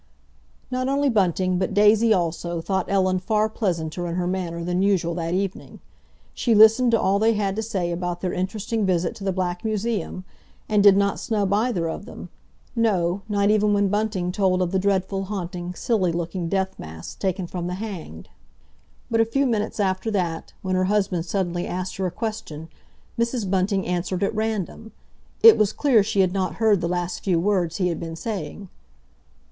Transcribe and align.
Not 0.71 0.87
only 0.89 1.09
Bunting, 1.09 1.59
but 1.59 1.75
Daisy 1.75 2.11
also, 2.11 2.59
thought 2.59 2.89
Ellen 2.89 3.19
far 3.19 3.47
pleasanter 3.47 4.07
in 4.07 4.15
her 4.15 4.25
manner 4.25 4.63
than 4.63 4.81
usual 4.81 5.13
that 5.13 5.35
evening. 5.35 5.79
She 6.33 6.55
listened 6.55 6.89
to 6.93 6.99
all 6.99 7.19
they 7.19 7.33
had 7.33 7.55
to 7.57 7.61
say 7.61 7.91
about 7.91 8.21
their 8.21 8.33
interesting 8.33 8.83
visit 8.83 9.13
to 9.17 9.23
the 9.23 9.31
Black 9.31 9.63
Museum, 9.63 10.25
and 10.67 10.81
did 10.81 10.97
not 10.97 11.19
snub 11.19 11.53
either 11.53 11.87
of 11.87 12.05
them—no, 12.05 13.21
not 13.29 13.51
even 13.51 13.75
when 13.75 13.89
Bunting 13.89 14.31
told 14.31 14.59
of 14.63 14.71
the 14.71 14.79
dreadful, 14.79 15.25
haunting, 15.25 15.75
silly 15.75 16.11
looking 16.11 16.49
death 16.49 16.79
masks 16.79 17.13
taken 17.13 17.45
from 17.45 17.67
the 17.67 17.75
hanged. 17.75 18.27
But 19.11 19.21
a 19.21 19.23
few 19.25 19.45
minutes 19.45 19.79
after 19.79 20.09
that, 20.09 20.51
when 20.63 20.73
her 20.73 20.85
husband 20.85 21.27
suddenly 21.27 21.67
asked 21.67 21.97
her 21.97 22.07
a 22.07 22.11
question, 22.11 22.69
Mrs. 23.19 23.47
Bunting 23.47 23.85
answered 23.85 24.23
at 24.23 24.33
random. 24.33 24.93
It 25.43 25.59
was 25.59 25.71
clear 25.71 26.01
she 26.01 26.21
had 26.21 26.33
not 26.33 26.55
heard 26.55 26.81
the 26.81 26.87
last 26.89 27.19
few 27.23 27.39
words 27.39 27.77
he 27.77 27.89
had 27.89 27.99
been 27.99 28.15
saying. 28.15 28.67